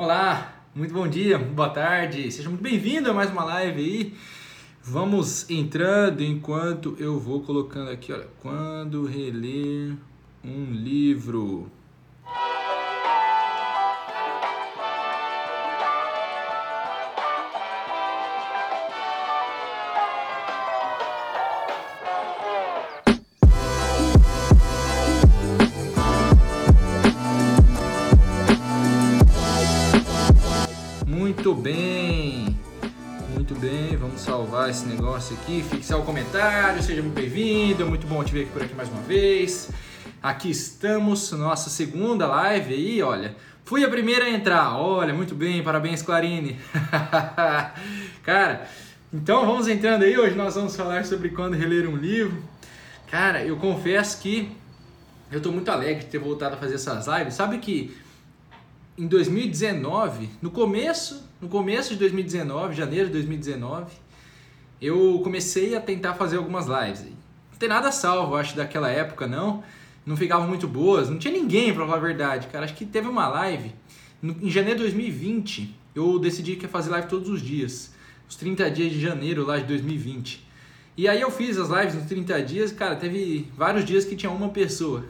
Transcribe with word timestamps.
Olá, 0.00 0.62
muito 0.76 0.94
bom 0.94 1.08
dia, 1.08 1.36
boa 1.36 1.70
tarde, 1.70 2.30
seja 2.30 2.48
muito 2.48 2.62
bem-vindo 2.62 3.10
a 3.10 3.12
mais 3.12 3.32
uma 3.32 3.42
live 3.42 3.80
aí. 3.80 4.14
Vamos 4.80 5.50
entrando 5.50 6.22
enquanto 6.22 6.94
eu 7.00 7.18
vou 7.18 7.40
colocando 7.40 7.90
aqui, 7.90 8.12
olha, 8.12 8.28
quando 8.38 9.04
reler 9.06 9.96
um 10.44 10.70
livro. 10.70 11.68
Bem, 31.98 32.56
muito 33.34 33.54
bem, 33.56 33.96
vamos 33.96 34.20
salvar 34.20 34.70
esse 34.70 34.86
negócio 34.86 35.36
aqui, 35.36 35.64
fixar 35.68 35.98
o 35.98 36.04
comentário, 36.04 36.80
seja 36.80 37.02
muito 37.02 37.16
bem-vindo, 37.16 37.84
muito 37.86 38.06
bom 38.06 38.22
te 38.22 38.32
ver 38.32 38.42
aqui 38.42 38.50
por 38.52 38.62
aqui 38.62 38.74
mais 38.74 38.88
uma 38.88 39.02
vez. 39.02 39.68
Aqui 40.22 40.48
estamos, 40.48 41.32
nossa 41.32 41.68
segunda 41.68 42.28
live 42.28 42.72
aí, 42.72 43.02
olha, 43.02 43.34
fui 43.64 43.84
a 43.84 43.88
primeira 43.88 44.26
a 44.26 44.30
entrar, 44.30 44.78
olha, 44.78 45.12
muito 45.12 45.34
bem, 45.34 45.60
parabéns 45.60 46.00
Clarine. 46.00 46.56
Cara, 48.22 48.68
então 49.12 49.44
vamos 49.44 49.66
entrando 49.66 50.04
aí, 50.04 50.16
hoje 50.16 50.36
nós 50.36 50.54
vamos 50.54 50.76
falar 50.76 51.04
sobre 51.04 51.30
quando 51.30 51.54
reler 51.54 51.88
um 51.88 51.96
livro. 51.96 52.40
Cara, 53.10 53.42
eu 53.44 53.56
confesso 53.56 54.20
que 54.20 54.52
eu 55.32 55.40
tô 55.40 55.50
muito 55.50 55.68
alegre 55.68 56.04
de 56.04 56.10
ter 56.10 56.18
voltado 56.18 56.54
a 56.54 56.58
fazer 56.58 56.76
essas 56.76 57.08
lives, 57.08 57.34
sabe 57.34 57.58
que 57.58 57.96
em 58.98 59.06
2019, 59.06 60.28
no 60.42 60.50
começo, 60.50 61.24
no 61.40 61.48
começo 61.48 61.90
de 61.90 62.00
2019, 62.00 62.74
janeiro 62.74 63.06
de 63.06 63.12
2019, 63.12 63.92
eu 64.82 65.20
comecei 65.22 65.76
a 65.76 65.80
tentar 65.80 66.14
fazer 66.14 66.36
algumas 66.36 66.66
lives. 66.66 67.02
Não 67.52 67.58
tem 67.58 67.68
nada 67.68 67.92
salvo, 67.92 68.34
acho, 68.34 68.56
daquela 68.56 68.90
época, 68.90 69.28
não. 69.28 69.62
Não 70.04 70.16
ficavam 70.16 70.48
muito 70.48 70.66
boas, 70.66 71.08
não 71.08 71.16
tinha 71.16 71.32
ninguém, 71.32 71.72
pra 71.72 71.84
falar 71.84 71.98
a 71.98 72.00
verdade, 72.00 72.48
cara. 72.48 72.64
Acho 72.64 72.74
que 72.74 72.84
teve 72.84 73.06
uma 73.06 73.28
live 73.28 73.72
no, 74.20 74.36
em 74.42 74.50
janeiro 74.50 74.78
de 74.78 74.84
2020. 74.84 75.76
Eu 75.94 76.18
decidi 76.18 76.56
que 76.56 76.64
ia 76.64 76.68
fazer 76.68 76.90
live 76.90 77.06
todos 77.06 77.28
os 77.28 77.40
dias. 77.40 77.94
Os 78.28 78.34
30 78.34 78.68
dias 78.70 78.92
de 78.92 79.00
janeiro 79.00 79.46
lá 79.46 79.58
de 79.58 79.64
2020. 79.64 80.44
E 80.96 81.06
aí 81.06 81.20
eu 81.20 81.30
fiz 81.30 81.56
as 81.56 81.68
lives 81.68 81.94
nos 81.94 82.06
30 82.06 82.42
dias, 82.42 82.72
cara, 82.72 82.96
teve 82.96 83.48
vários 83.56 83.84
dias 83.84 84.04
que 84.04 84.16
tinha 84.16 84.30
uma 84.30 84.48
pessoa. 84.48 85.04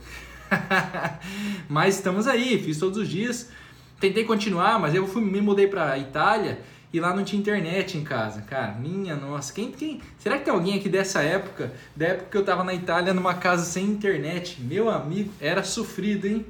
Mas 1.68 1.94
estamos 1.94 2.26
aí, 2.26 2.62
fiz 2.62 2.78
todos 2.78 2.98
os 2.98 3.08
dias. 3.08 3.50
Tentei 4.00 4.24
continuar, 4.24 4.78
mas 4.78 4.94
eu 4.94 5.06
fui, 5.06 5.22
me 5.22 5.40
mudei 5.40 5.66
pra 5.66 5.98
Itália 5.98 6.60
e 6.92 7.00
lá 7.00 7.14
não 7.14 7.24
tinha 7.24 7.40
internet 7.40 7.98
em 7.98 8.04
casa. 8.04 8.42
Cara, 8.42 8.72
minha 8.72 9.16
nossa, 9.16 9.52
quem, 9.52 9.72
quem. 9.72 10.00
Será 10.18 10.38
que 10.38 10.44
tem 10.44 10.54
alguém 10.54 10.78
aqui 10.78 10.88
dessa 10.88 11.20
época? 11.20 11.72
Da 11.96 12.06
época 12.06 12.30
que 12.30 12.36
eu 12.36 12.44
tava 12.44 12.62
na 12.62 12.72
Itália 12.72 13.12
numa 13.12 13.34
casa 13.34 13.64
sem 13.64 13.84
internet? 13.84 14.60
Meu 14.62 14.88
amigo, 14.88 15.32
era 15.40 15.64
sofrido, 15.64 16.26
hein? 16.26 16.46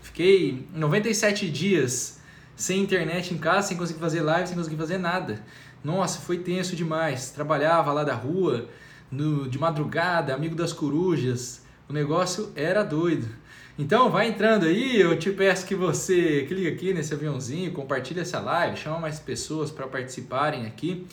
Fiquei 0.00 0.66
97 0.74 1.50
dias 1.50 2.20
sem 2.54 2.80
internet 2.80 3.34
em 3.34 3.38
casa, 3.38 3.68
sem 3.68 3.76
conseguir 3.76 3.98
fazer 3.98 4.20
live, 4.20 4.46
sem 4.46 4.56
conseguir 4.56 4.76
fazer 4.76 4.98
nada. 4.98 5.42
Nossa, 5.82 6.20
foi 6.20 6.38
tenso 6.38 6.76
demais. 6.76 7.30
Trabalhava 7.30 7.92
lá 7.92 8.04
da 8.04 8.14
rua, 8.14 8.68
no, 9.10 9.48
de 9.48 9.58
madrugada, 9.58 10.32
amigo 10.32 10.54
das 10.54 10.72
corujas. 10.72 11.62
O 11.88 11.92
negócio 11.92 12.52
era 12.54 12.84
doido. 12.84 13.28
Então 13.78 14.10
vai 14.10 14.28
entrando 14.28 14.66
aí, 14.66 15.00
eu 15.00 15.18
te 15.18 15.30
peço 15.30 15.64
que 15.64 15.74
você 15.74 16.44
clique 16.46 16.68
aqui 16.68 16.92
nesse 16.92 17.14
aviãozinho, 17.14 17.72
compartilhe 17.72 18.20
essa 18.20 18.38
live, 18.38 18.76
chama 18.76 18.98
mais 18.98 19.18
pessoas 19.18 19.70
para 19.70 19.86
participarem 19.86 20.66
aqui. 20.66 21.06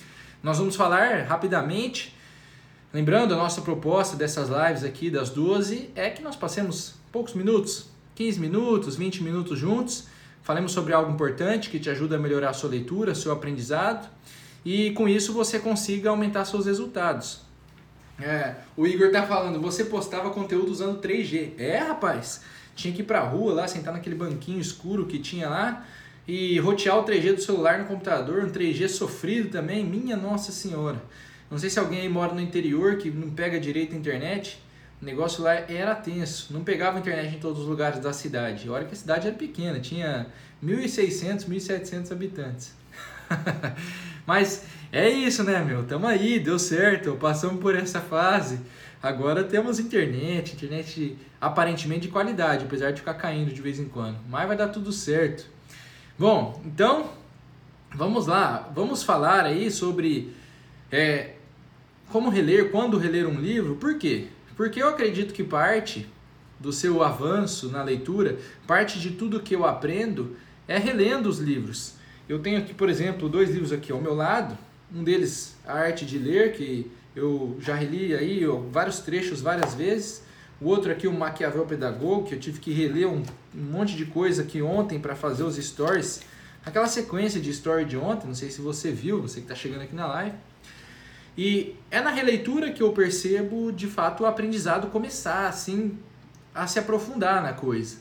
Nós 0.43 0.57
vamos 0.57 0.75
falar 0.75 1.23
rapidamente, 1.23 2.13
lembrando 2.93 3.33
a 3.33 3.37
nossa 3.37 3.61
proposta 3.61 4.17
dessas 4.17 4.49
lives 4.49 4.83
aqui 4.83 5.09
das 5.09 5.29
12 5.29 5.91
é 5.95 6.09
que 6.09 6.21
nós 6.21 6.35
passemos 6.35 6.95
poucos 7.13 7.33
minutos, 7.33 7.87
15 8.15 8.41
minutos, 8.41 8.97
20 8.97 9.23
minutos 9.23 9.57
juntos, 9.57 10.07
falemos 10.43 10.73
sobre 10.73 10.91
algo 10.91 11.09
importante 11.09 11.69
que 11.69 11.79
te 11.79 11.89
ajuda 11.89 12.17
a 12.17 12.19
melhorar 12.19 12.49
a 12.49 12.53
sua 12.53 12.69
leitura, 12.69 13.15
seu 13.15 13.31
aprendizado 13.31 14.09
e 14.65 14.91
com 14.91 15.07
isso 15.07 15.31
você 15.31 15.59
consiga 15.59 16.09
aumentar 16.09 16.43
seus 16.43 16.65
resultados. 16.65 17.48
É, 18.21 18.55
o 18.75 18.85
Igor 18.85 19.11
tá 19.11 19.25
falando, 19.25 19.61
você 19.61 19.85
postava 19.85 20.29
conteúdo 20.29 20.69
usando 20.71 21.01
3G. 21.01 21.53
É, 21.57 21.77
rapaz, 21.77 22.41
tinha 22.75 22.93
que 22.93 23.01
ir 23.01 23.05
pra 23.05 23.21
rua 23.21 23.53
lá, 23.53 23.67
sentar 23.67 23.93
naquele 23.93 24.15
banquinho 24.15 24.59
escuro 24.59 25.05
que 25.05 25.19
tinha 25.19 25.49
lá 25.49 25.85
e 26.27 26.59
rotear 26.59 26.97
o 26.97 27.03
3G 27.03 27.35
do 27.35 27.41
celular 27.41 27.79
no 27.79 27.85
computador, 27.85 28.43
um 28.43 28.51
3G 28.51 28.87
sofrido 28.87 29.49
também, 29.49 29.85
minha 29.85 30.15
nossa 30.15 30.51
senhora. 30.51 31.01
Não 31.49 31.57
sei 31.57 31.69
se 31.69 31.79
alguém 31.79 32.01
aí 32.01 32.09
mora 32.09 32.33
no 32.33 32.41
interior 32.41 32.97
que 32.97 33.09
não 33.09 33.31
pega 33.31 33.59
direito 33.59 33.95
a 33.95 33.97
internet, 33.97 34.61
o 35.01 35.05
negócio 35.05 35.41
lá 35.43 35.53
era 35.53 35.95
tenso, 35.95 36.53
não 36.53 36.63
pegava 36.63 36.99
internet 36.99 37.35
em 37.35 37.39
todos 37.39 37.61
os 37.61 37.67
lugares 37.67 37.99
da 37.99 38.13
cidade. 38.13 38.69
Olha 38.69 38.85
que 38.85 38.93
a 38.93 38.97
cidade 38.97 39.27
era 39.27 39.35
pequena, 39.35 39.79
tinha 39.79 40.27
1.600, 40.63 41.47
1.700 41.47 42.11
habitantes. 42.11 42.78
Mas 44.25 44.63
é 44.91 45.09
isso, 45.09 45.43
né, 45.43 45.63
meu? 45.63 45.83
Tamo 45.83 46.07
aí, 46.07 46.39
deu 46.39 46.57
certo, 46.57 47.15
passamos 47.15 47.61
por 47.61 47.75
essa 47.75 48.01
fase. 48.01 48.59
Agora 49.01 49.43
temos 49.43 49.79
internet, 49.79 50.53
internet 50.53 51.17
aparentemente 51.39 52.01
de 52.01 52.07
qualidade, 52.09 52.65
apesar 52.65 52.91
de 52.91 52.99
ficar 52.99 53.13
caindo 53.13 53.53
de 53.53 53.61
vez 53.61 53.79
em 53.79 53.87
quando. 53.87 54.17
Mas 54.27 54.47
vai 54.47 54.57
dar 54.57 54.67
tudo 54.67 54.91
certo. 54.91 55.45
Bom, 56.17 56.61
então 56.65 57.11
vamos 57.95 58.27
lá, 58.27 58.69
vamos 58.75 59.03
falar 59.03 59.45
aí 59.45 59.71
sobre 59.71 60.33
é, 60.91 61.35
como 62.09 62.29
reler, 62.29 62.71
quando 62.71 62.97
reler 62.97 63.27
um 63.27 63.39
livro. 63.39 63.75
Por 63.75 63.97
quê? 63.97 64.27
Porque 64.57 64.81
eu 64.81 64.89
acredito 64.89 65.33
que 65.33 65.43
parte 65.43 66.07
do 66.59 66.73
seu 66.73 67.01
avanço 67.01 67.69
na 67.69 67.81
leitura, 67.81 68.37
parte 68.67 68.99
de 68.99 69.11
tudo 69.11 69.39
que 69.39 69.55
eu 69.55 69.65
aprendo 69.65 70.35
é 70.67 70.77
relendo 70.77 71.29
os 71.29 71.39
livros. 71.39 71.98
Eu 72.29 72.37
tenho 72.37 72.59
aqui, 72.59 72.75
por 72.75 72.87
exemplo, 72.89 73.27
dois 73.27 73.49
livros 73.49 73.73
aqui 73.73 73.91
ao 73.91 73.99
meu 73.99 74.13
lado. 74.13 74.55
Um 74.93 75.03
deles, 75.03 75.57
A 75.65 75.73
Arte 75.73 76.05
de 76.05 76.19
Ler, 76.19 76.53
que 76.53 76.89
eu 77.15 77.57
já 77.59 77.73
reli 77.73 78.13
aí 78.13 78.45
vários 78.71 78.99
trechos 78.99 79.41
várias 79.41 79.73
vezes. 79.73 80.23
O 80.61 80.67
outro 80.67 80.91
aqui, 80.91 81.07
o 81.07 81.11
Maquiavel 81.11 81.65
Pedagogo, 81.65 82.27
que 82.27 82.35
eu 82.35 82.39
tive 82.39 82.59
que 82.59 82.71
reler 82.71 83.07
um, 83.07 83.23
um 83.55 83.63
monte 83.71 83.95
de 83.95 84.05
coisa 84.05 84.43
aqui 84.43 84.61
ontem 84.61 84.99
para 84.99 85.15
fazer 85.15 85.41
os 85.41 85.55
stories. 85.55 86.21
Aquela 86.63 86.85
sequência 86.85 87.41
de 87.41 87.49
story 87.49 87.83
de 87.83 87.97
ontem, 87.97 88.27
não 88.27 88.35
sei 88.35 88.51
se 88.51 88.61
você 88.61 88.91
viu, 88.91 89.23
você 89.23 89.39
que 89.39 89.45
está 89.45 89.55
chegando 89.55 89.81
aqui 89.81 89.95
na 89.95 90.05
live. 90.05 90.35
E 91.35 91.75
é 91.89 91.99
na 91.99 92.11
releitura 92.11 92.71
que 92.71 92.83
eu 92.83 92.93
percebo, 92.93 93.71
de 93.71 93.87
fato, 93.87 94.21
o 94.21 94.27
aprendizado 94.27 94.91
começar, 94.91 95.47
assim, 95.47 95.97
a 96.53 96.67
se 96.67 96.77
aprofundar 96.77 97.41
na 97.41 97.53
coisa. 97.53 97.97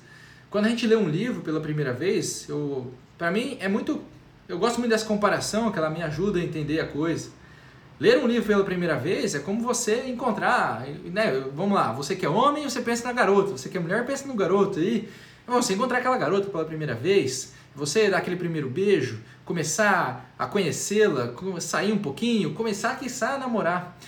Quando 0.51 0.67
a 0.67 0.69
gente 0.69 0.87
lê 0.87 0.97
um 0.97 1.09
livro 1.09 1.41
pela 1.41 1.61
primeira 1.61 1.95
vez, 1.95 2.47
eu, 2.47 2.93
para 3.17 3.31
mim 3.31 3.57
é 3.59 3.69
muito 3.69 4.03
eu 4.49 4.59
gosto 4.59 4.79
muito 4.79 4.91
dessa 4.91 5.05
comparação, 5.05 5.71
que 5.71 5.79
ela 5.79 5.91
me 5.91 6.03
ajuda 6.03 6.39
a 6.39 6.43
entender 6.43 6.81
a 6.81 6.87
coisa. 6.87 7.29
Ler 8.01 8.19
um 8.19 8.27
livro 8.27 8.47
pela 8.47 8.65
primeira 8.65 8.97
vez 8.97 9.35
é 9.35 9.41
como 9.41 9.61
você 9.61 10.07
encontrar, 10.07 10.87
né? 11.05 11.45
Vamos 11.55 11.75
lá, 11.75 11.93
você 11.93 12.17
que 12.17 12.25
é 12.25 12.29
homem, 12.29 12.65
você 12.65 12.81
pensa 12.81 13.05
na 13.05 13.13
garota, 13.13 13.51
você 13.51 13.69
que 13.69 13.77
é 13.77 13.81
mulher, 13.81 14.07
pensa 14.07 14.27
no 14.27 14.35
garoto 14.35 14.79
aí. 14.79 15.09
Você 15.47 15.75
encontrar 15.75 15.99
aquela 15.99 16.17
garota 16.17 16.49
pela 16.49 16.65
primeira 16.65 16.95
vez, 16.95 17.55
você 17.75 18.09
dar 18.09 18.19
aquele 18.19 18.37
primeiro 18.37 18.71
beijo, 18.71 19.19
começar 19.45 20.33
a 20.39 20.47
conhecê-la, 20.47 21.33
sair 21.61 21.93
um 21.93 21.99
pouquinho, 21.99 22.55
começar, 22.55 22.99
quiçá, 22.99 23.35
a 23.35 23.39
namorar. 23.39 23.99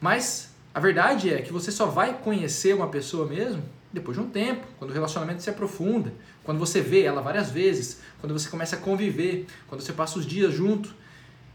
Mas 0.00 0.50
a 0.74 0.80
verdade 0.80 1.32
é 1.32 1.40
que 1.40 1.52
você 1.52 1.70
só 1.72 1.86
vai 1.86 2.14
conhecer 2.14 2.74
uma 2.74 2.88
pessoa 2.88 3.26
mesmo 3.26 3.62
depois 3.92 4.16
de 4.16 4.22
um 4.22 4.28
tempo, 4.28 4.66
quando 4.78 4.90
o 4.90 4.94
relacionamento 4.94 5.42
se 5.42 5.50
aprofunda, 5.50 6.12
quando 6.42 6.58
você 6.58 6.80
vê 6.80 7.02
ela 7.02 7.20
várias 7.20 7.50
vezes, 7.50 8.00
quando 8.20 8.32
você 8.32 8.48
começa 8.48 8.76
a 8.76 8.78
conviver, 8.78 9.46
quando 9.68 9.82
você 9.82 9.92
passa 9.92 10.18
os 10.18 10.26
dias 10.26 10.52
junto. 10.52 10.94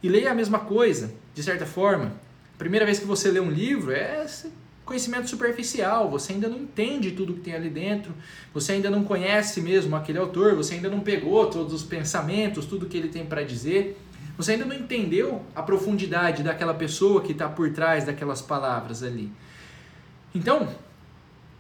E 0.02 0.08
leia 0.08 0.32
a 0.32 0.36
mesma 0.36 0.60
coisa, 0.60 1.12
de 1.34 1.42
certa 1.42 1.66
forma. 1.66 2.14
A 2.54 2.58
primeira 2.58 2.86
vez 2.86 3.00
que 3.00 3.06
você 3.06 3.32
lê 3.32 3.40
um 3.40 3.50
livro 3.50 3.92
é 3.92 4.26
conhecimento 4.86 5.30
superficial, 5.30 6.10
você 6.10 6.32
ainda 6.32 6.48
não 6.48 6.58
entende 6.58 7.12
tudo 7.12 7.34
que 7.34 7.42
tem 7.42 7.54
ali 7.54 7.70
dentro, 7.70 8.14
você 8.54 8.72
ainda 8.72 8.90
não 8.90 9.04
conhece 9.04 9.60
mesmo 9.60 9.96
aquele 9.96 10.18
autor, 10.18 10.56
você 10.56 10.76
ainda 10.76 10.90
não 10.90 11.02
pegou 11.02 11.46
todos 11.48 11.74
os 11.74 11.84
pensamentos, 11.84 12.66
tudo 12.66 12.86
que 12.86 12.96
ele 12.96 13.10
tem 13.10 13.26
para 13.26 13.44
dizer, 13.44 14.00
você 14.38 14.54
ainda 14.54 14.64
não 14.64 14.74
entendeu 14.74 15.42
a 15.54 15.62
profundidade 15.62 16.42
daquela 16.42 16.74
pessoa 16.74 17.22
que 17.22 17.34
está 17.34 17.50
por 17.50 17.70
trás 17.74 18.06
daquelas 18.06 18.42
palavras 18.42 19.04
ali. 19.04 19.30
Então, 20.34 20.70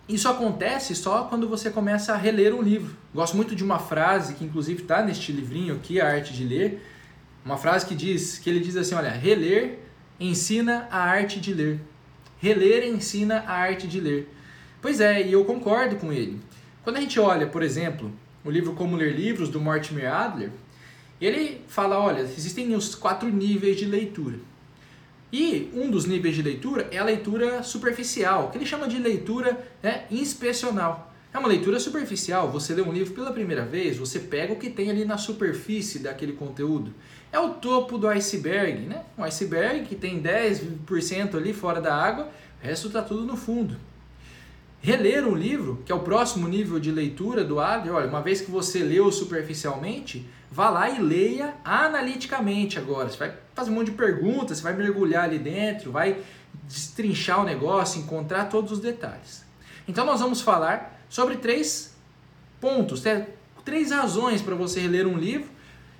isso 0.07 0.30
acontece 0.30 0.95
só 0.95 1.24
quando 1.25 1.48
você 1.50 1.69
começa 1.69 2.13
a 2.13 2.18
reler 2.18 2.54
um 2.54 2.62
livro. 2.62 2.95
Gosto 3.13 3.36
muito 3.36 3.56
de 3.56 3.63
uma 3.63 3.80
frase 3.80 4.36
que 4.36 4.45
inclusive 4.45 4.81
está 4.81 5.04
neste 5.04 5.31
livrinho 5.31 5.75
aqui, 5.75 6.00
A 6.00 6.07
Arte 6.07 6.33
de 6.33 6.45
Ler. 6.45 6.81
Uma 7.44 7.57
frase 7.57 7.86
que 7.86 7.95
diz, 7.95 8.39
que 8.39 8.50
ele 8.50 8.59
diz 8.59 8.75
assim, 8.75 8.95
olha, 8.95 9.09
reler 9.09 9.80
ensina 10.19 10.88
a 10.92 11.00
arte 11.00 11.39
de 11.39 11.54
ler. 11.54 11.80
Reler 12.39 12.86
ensina 12.88 13.44
a 13.48 13.54
arte 13.54 13.88
de 13.88 14.00
ler. 14.00 14.33
Pois 14.81 15.00
é, 15.00 15.25
e 15.25 15.31
eu 15.31 15.44
concordo 15.45 15.95
com 15.95 16.12
ele. 16.12 16.39
Quando 16.83 16.98
a 16.98 17.01
gente 17.01 17.19
olha, 17.19 17.48
por 17.48 17.63
exemplo, 17.63 18.12
o 18.44 18.50
livro 18.50 18.74
Como 18.74 18.95
Ler 18.95 19.13
Livros, 19.13 19.50
do 19.50 19.59
Mortimer 19.59 20.12
Adler, 20.12 20.51
Ele 21.19 21.62
fala, 21.68 22.00
olha, 22.00 22.21
existem 22.21 22.75
os 22.75 22.95
quatro 22.95 23.27
níveis 23.27 23.75
de 23.75 23.86
leitura. 23.86 24.38
E 25.32 25.70
um 25.74 25.92
dos 25.92 26.06
níveis 26.06 26.36
de 26.36 26.42
leitura 26.42 26.88
é 26.90 26.98
a 26.98 27.04
leitura 27.04 27.62
superficial, 27.62 28.50
que 28.50 28.58
ele 28.58 28.66
chama 28.66 28.88
de 28.88 28.98
leitura 28.98 29.58
né, 29.84 30.06
inspecional. 30.10 31.14
É 31.34 31.38
uma 31.38 31.50
leitura 31.50 31.80
superficial. 31.80 32.50
Você 32.52 32.74
lê 32.74 32.82
um 32.82 32.92
livro 32.92 33.14
pela 33.14 33.32
primeira 33.32 33.66
vez, 33.66 33.98
você 33.98 34.20
pega 34.20 34.54
o 34.54 34.56
que 34.56 34.70
tem 34.70 34.90
ali 34.90 35.04
na 35.04 35.18
superfície 35.18 36.00
daquele 36.00 36.34
conteúdo. 36.34 36.94
É 37.32 37.40
o 37.40 37.50
topo 37.50 37.98
do 37.98 38.08
iceberg, 38.08 38.86
né? 38.86 39.04
Um 39.18 39.24
iceberg 39.24 39.86
que 39.86 39.96
tem 39.96 40.22
10% 40.22 41.36
ali 41.36 41.54
fora 41.54 41.82
da 41.82 41.94
água, 41.94 42.30
o 42.62 42.66
resto 42.66 42.88
está 42.88 43.02
tudo 43.02 43.26
no 43.26 43.36
fundo. 43.36 43.76
Reler 44.88 45.28
um 45.28 45.36
livro, 45.36 45.84
que 45.86 45.92
é 45.92 45.95
o 45.95 46.00
próximo 46.00 46.48
nível 46.48 46.80
de 46.80 46.94
leitura 46.94 47.44
do 47.44 47.60
Adler, 47.60 47.94
olha, 47.94 48.07
uma 48.07 48.22
vez 48.22 48.39
que 48.39 48.50
você 48.50 48.80
leu 48.80 49.12
superficialmente, 49.12 50.25
vá 50.50 50.69
lá 50.69 50.89
e 50.89 51.01
leia 51.01 51.56
analiticamente 51.62 52.80
agora. 52.80 53.10
Você 53.10 53.18
vai 53.18 53.34
fazer 53.54 53.69
um 53.69 53.74
monte 53.74 53.92
de 53.92 53.98
perguntas, 53.98 54.60
você 54.60 54.63
vai 54.63 54.72
mergulhar 54.72 55.25
ali 55.25 55.39
dentro, 55.39 55.92
vai 55.92 56.24
destrinchar 56.63 57.42
o 57.42 57.44
negócio, 57.44 58.00
encontrar 58.00 58.45
todos 58.45 58.72
os 58.72 58.80
detalhes. 58.80 59.44
Então 59.89 60.06
nós 60.06 60.22
vamos 60.22 60.39
falar 60.39 60.98
sobre 61.10 61.36
três 61.36 61.94
pontos, 62.62 63.04
né? 63.04 63.28
três 63.66 63.92
razões 63.92 64.42
para 64.42 64.56
você 64.56 64.80
reler 64.80 65.06
um 65.06 65.18
livro. 65.18 65.50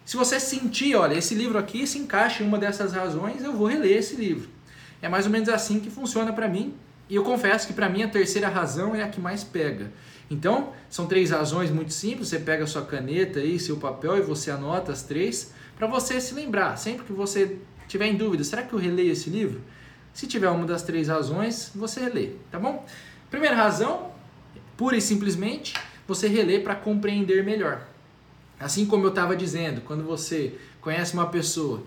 Se 0.06 0.16
você 0.16 0.40
sentir, 0.40 0.95
olha, 0.95 1.16
esse 1.16 1.36
livro 1.36 1.57
aqui 1.57 1.86
se 1.86 2.00
encaixa 2.00 2.42
em 2.42 2.48
uma 2.48 2.57
dessas 2.57 2.94
razões, 2.94 3.44
eu 3.44 3.51
vou 3.51 3.68
reler 3.68 3.98
esse 3.98 4.16
livro. 4.16 4.48
É 5.01 5.10
mais 5.10 5.25
ou 5.25 5.31
menos 5.33 5.50
assim 5.50 5.81
que 5.81 5.90
funciona 5.90 6.31
para 6.31 6.48
mim. 6.48 6.74
E 7.09 7.15
eu 7.15 7.24
confesso 7.24 7.68
que 7.68 7.74
para 7.74 7.89
mim 7.89 8.04
a 8.04 8.07
terceira 8.07 8.48
razão 8.48 8.95
é 8.95 9.04
a 9.04 9.07
que 9.07 9.19
mais 9.19 9.44
pega. 9.44 9.92
Então, 10.30 10.74
são 10.89 11.07
três 11.07 11.30
razões 11.30 11.71
muito 11.71 11.94
simples. 11.94 12.27
Você 12.27 12.39
pega 12.39 12.68
sua 12.68 12.86
caneta 12.86 13.39
e 13.39 13.57
seu 13.57 13.77
papel 13.77 14.18
e 14.18 14.21
você 14.21 14.51
anota 14.51 14.92
as 14.92 15.04
três 15.04 15.54
para 15.77 15.88
você 15.88 16.19
se 16.19 16.33
lembrar. 16.33 16.77
Sempre 16.77 17.06
que 17.06 17.13
você 17.13 17.57
tiver 17.88 18.07
em 18.07 18.15
dúvida, 18.15 18.44
será 18.44 18.63
que 18.63 18.74
eu 18.74 18.80
releio 18.80 19.12
esse 19.12 19.30
livro? 19.30 19.62
Se 20.13 20.27
tiver 20.27 20.50
uma 20.50 20.65
das 20.65 20.81
três 20.81 21.07
razões, 21.07 21.71
você 21.74 22.01
relê, 22.01 22.31
tá 22.51 22.59
bom? 22.59 22.86
Primeira 23.30 23.56
razão, 23.56 24.12
pura 24.75 24.98
e 24.98 25.01
simplesmente, 25.01 25.74
você 26.07 26.27
relê 26.27 26.59
para 26.59 26.75
compreender 26.75 27.44
melhor. 27.44 27.88
Assim 28.59 28.86
como 28.86 29.06
eu 29.06 29.09
estava 29.09 29.36
dizendo, 29.36 29.81
quando 29.81 30.04
você 30.04 30.56
conhece 30.81 31.13
uma 31.13 31.27
pessoa 31.27 31.83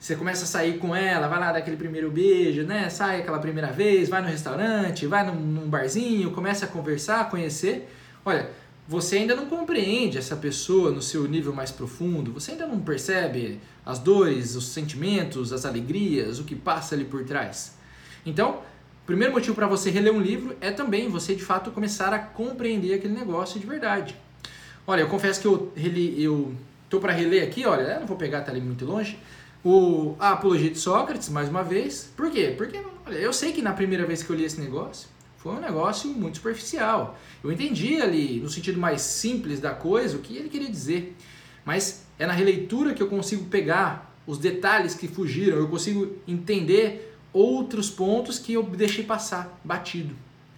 você 0.00 0.16
começa 0.16 0.44
a 0.44 0.46
sair 0.46 0.78
com 0.78 0.96
ela, 0.96 1.28
vai 1.28 1.38
lá 1.38 1.52
dar 1.52 1.58
aquele 1.58 1.76
primeiro 1.76 2.10
beijo, 2.10 2.62
né? 2.62 2.88
Sai 2.88 3.20
aquela 3.20 3.38
primeira 3.38 3.70
vez, 3.70 4.08
vai 4.08 4.22
no 4.22 4.28
restaurante, 4.28 5.06
vai 5.06 5.26
num, 5.26 5.34
num 5.34 5.68
barzinho, 5.68 6.30
começa 6.30 6.64
a 6.64 6.68
conversar, 6.68 7.20
a 7.20 7.24
conhecer. 7.24 7.86
Olha, 8.24 8.48
você 8.88 9.18
ainda 9.18 9.36
não 9.36 9.44
compreende 9.44 10.16
essa 10.16 10.34
pessoa 10.34 10.90
no 10.90 11.02
seu 11.02 11.28
nível 11.28 11.52
mais 11.52 11.70
profundo, 11.70 12.32
você 12.32 12.52
ainda 12.52 12.66
não 12.66 12.80
percebe 12.80 13.60
as 13.84 13.98
dores, 13.98 14.56
os 14.56 14.68
sentimentos, 14.68 15.52
as 15.52 15.66
alegrias, 15.66 16.38
o 16.38 16.44
que 16.44 16.54
passa 16.54 16.94
ali 16.94 17.04
por 17.04 17.22
trás. 17.24 17.76
Então, 18.24 18.62
o 19.02 19.06
primeiro 19.06 19.34
motivo 19.34 19.54
para 19.54 19.66
você 19.66 19.90
reler 19.90 20.14
um 20.14 20.20
livro 20.20 20.56
é 20.62 20.70
também 20.70 21.10
você 21.10 21.34
de 21.34 21.44
fato 21.44 21.70
começar 21.72 22.14
a 22.14 22.18
compreender 22.18 22.94
aquele 22.94 23.12
negócio 23.12 23.60
de 23.60 23.66
verdade. 23.66 24.16
Olha, 24.86 25.02
eu 25.02 25.08
confesso 25.08 25.42
que 25.42 25.46
eu 25.46 25.70
reli, 25.76 26.22
eu 26.22 26.54
tô 26.88 27.00
para 27.00 27.12
reler 27.12 27.44
aqui, 27.44 27.66
olha, 27.66 28.00
não 28.00 28.06
vou 28.06 28.16
pegar 28.16 28.40
tá 28.40 28.50
ali 28.50 28.62
muito 28.62 28.86
longe, 28.86 29.18
o, 29.64 30.16
a 30.18 30.30
Apologia 30.30 30.70
de 30.70 30.78
Sócrates, 30.78 31.28
mais 31.28 31.48
uma 31.48 31.62
vez. 31.62 32.10
Por 32.16 32.30
quê? 32.30 32.54
Porque 32.56 32.80
olha, 33.06 33.16
eu 33.16 33.32
sei 33.32 33.52
que 33.52 33.62
na 33.62 33.72
primeira 33.72 34.06
vez 34.06 34.22
que 34.22 34.30
eu 34.30 34.36
li 34.36 34.44
esse 34.44 34.60
negócio, 34.60 35.08
foi 35.36 35.52
um 35.52 35.60
negócio 35.60 36.10
muito 36.10 36.36
superficial. 36.36 37.18
Eu 37.42 37.50
entendi 37.50 38.00
ali, 38.00 38.40
no 38.40 38.48
sentido 38.48 38.78
mais 38.78 39.00
simples 39.02 39.60
da 39.60 39.70
coisa, 39.70 40.16
o 40.16 40.20
que 40.20 40.36
ele 40.36 40.48
queria 40.48 40.70
dizer. 40.70 41.16
Mas 41.64 42.04
é 42.18 42.26
na 42.26 42.32
releitura 42.32 42.94
que 42.94 43.02
eu 43.02 43.08
consigo 43.08 43.44
pegar 43.46 44.14
os 44.26 44.38
detalhes 44.38 44.94
que 44.94 45.08
fugiram, 45.08 45.58
eu 45.58 45.68
consigo 45.68 46.14
entender 46.28 47.16
outros 47.32 47.90
pontos 47.90 48.38
que 48.38 48.52
eu 48.52 48.62
deixei 48.62 49.04
passar, 49.04 49.58
batido. 49.64 50.14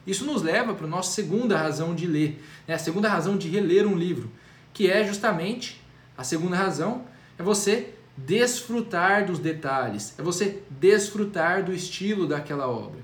Isso 0.07 0.25
nos 0.25 0.43
leva 0.43 0.75
para 0.75 0.87
a 0.87 0.91
nossa 0.91 1.13
segunda 1.13 1.57
razão 1.57 1.95
de 1.95 2.07
ler, 2.07 2.43
né? 2.67 2.75
a 2.75 2.79
segunda 2.79 3.09
razão 3.09 3.37
de 3.37 3.49
reler 3.49 3.87
um 3.87 3.97
livro, 3.97 4.31
que 4.73 4.91
é 4.91 5.07
justamente 5.07 5.81
a 6.17 6.25
segunda 6.25 6.57
razão 6.57 7.05
é 7.39 7.43
você 7.43 7.92
desfrutar 8.17 9.27
dos 9.27 9.39
detalhes, 9.39 10.15
é 10.19 10.23
você 10.23 10.63
desfrutar 10.71 11.65
do 11.65 11.73
estilo 11.73 12.27
daquela 12.27 12.69
obra. 12.69 13.01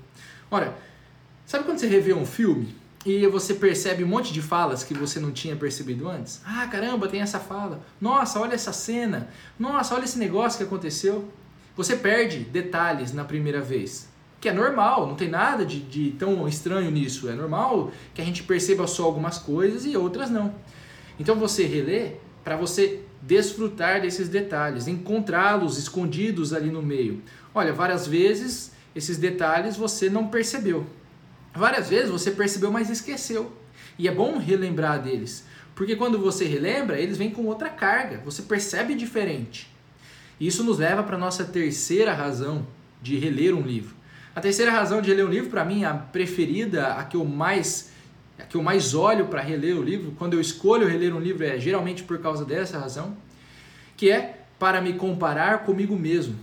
Ora, 0.51 0.75
sabe 1.45 1.63
quando 1.65 1.79
você 1.79 1.87
revê 1.87 2.13
um 2.13 2.25
filme 2.25 2.75
e 3.05 3.25
você 3.27 3.53
percebe 3.53 4.03
um 4.03 4.07
monte 4.07 4.33
de 4.33 4.41
falas 4.41 4.83
que 4.83 4.93
você 4.93 5.19
não 5.19 5.31
tinha 5.31 5.55
percebido 5.55 6.07
antes? 6.09 6.41
Ah, 6.45 6.67
caramba, 6.67 7.07
tem 7.07 7.21
essa 7.21 7.39
fala. 7.39 7.81
Nossa, 7.99 8.39
olha 8.39 8.53
essa 8.53 8.73
cena. 8.73 9.29
Nossa, 9.57 9.95
olha 9.95 10.03
esse 10.03 10.19
negócio 10.19 10.57
que 10.57 10.63
aconteceu. 10.63 11.27
Você 11.75 11.95
perde 11.95 12.39
detalhes 12.39 13.13
na 13.13 13.23
primeira 13.23 13.61
vez. 13.61 14.09
Que 14.41 14.49
é 14.49 14.53
normal, 14.53 15.07
não 15.07 15.15
tem 15.15 15.29
nada 15.29 15.65
de, 15.65 15.79
de 15.79 16.11
tão 16.11 16.47
estranho 16.47 16.91
nisso. 16.91 17.29
É 17.29 17.33
normal 17.33 17.91
que 18.13 18.21
a 18.21 18.25
gente 18.25 18.43
perceba 18.43 18.85
só 18.87 19.03
algumas 19.05 19.37
coisas 19.37 19.85
e 19.85 19.97
outras 19.97 20.29
não. 20.29 20.53
Então 21.19 21.35
você 21.35 21.65
relê 21.65 22.13
para 22.43 22.55
você 22.55 23.01
desfrutar 23.21 24.01
desses 24.01 24.29
detalhes, 24.29 24.87
encontrá-los 24.87 25.77
escondidos 25.77 26.53
ali 26.53 26.69
no 26.69 26.81
meio. 26.81 27.21
Olha, 27.53 27.73
várias 27.73 28.07
vezes 28.07 28.71
esses 28.95 29.17
detalhes 29.17 29.75
você 29.75 30.09
não 30.09 30.27
percebeu. 30.27 30.85
Várias 31.53 31.89
vezes 31.89 32.09
você 32.09 32.31
percebeu, 32.31 32.71
mas 32.71 32.89
esqueceu. 32.89 33.51
E 33.97 34.07
é 34.07 34.11
bom 34.11 34.37
relembrar 34.37 35.01
deles, 35.01 35.45
porque 35.75 35.95
quando 35.95 36.19
você 36.19 36.45
relembra, 36.45 36.99
eles 36.99 37.17
vêm 37.17 37.31
com 37.31 37.45
outra 37.45 37.69
carga, 37.69 38.21
você 38.23 38.41
percebe 38.41 38.95
diferente. 38.95 39.69
Isso 40.39 40.63
nos 40.63 40.77
leva 40.77 41.03
para 41.03 41.15
a 41.15 41.19
nossa 41.19 41.43
terceira 41.43 42.13
razão 42.13 42.65
de 43.01 43.17
reler 43.17 43.53
um 43.53 43.61
livro. 43.61 43.95
A 44.33 44.39
terceira 44.39 44.71
razão 44.71 45.01
de 45.01 45.09
reler 45.09 45.25
um 45.25 45.29
livro, 45.29 45.49
para 45.49 45.65
mim, 45.65 45.83
a 45.83 45.93
preferida, 45.93 46.93
a 46.93 47.03
que 47.03 47.17
eu 47.17 47.25
mais 47.25 47.91
que 48.47 48.55
eu 48.55 48.63
mais 48.63 48.93
olho 48.93 49.27
para 49.27 49.41
reler 49.41 49.77
o 49.77 49.83
livro, 49.83 50.13
quando 50.17 50.33
eu 50.33 50.41
escolho 50.41 50.87
reler 50.87 51.15
um 51.15 51.19
livro, 51.19 51.43
é 51.43 51.59
geralmente 51.59 52.03
por 52.03 52.19
causa 52.19 52.45
dessa 52.45 52.79
razão, 52.79 53.17
que 53.97 54.09
é 54.09 54.39
para 54.57 54.81
me 54.81 54.93
comparar 54.93 55.65
comigo 55.65 55.95
mesmo. 55.95 56.35